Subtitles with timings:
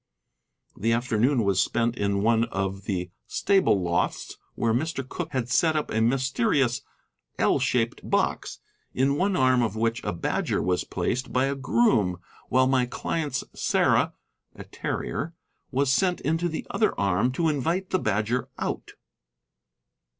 [0.75, 5.07] The afternoon was spent in one of the stable lofts, where Mr.
[5.07, 6.81] Cooke had set up a mysterious
[7.37, 8.57] L shaped box,
[8.95, 12.17] in one arm of which a badger was placed by a groom,
[12.49, 14.13] while my client's Sarah,
[14.55, 15.35] a terrier,
[15.69, 18.93] was sent into the other arm to invite the badger out.